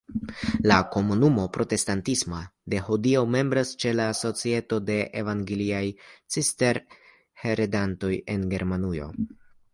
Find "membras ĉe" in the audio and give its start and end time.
3.35-3.93